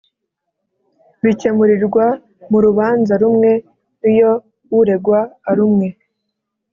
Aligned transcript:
Bikemurirwa 1.23 2.05
mu 2.49 2.57
rubanza 2.65 3.13
rumwe 3.21 3.51
iyo 4.09 4.31
uregwa 4.79 5.19
arumwe 5.49 5.87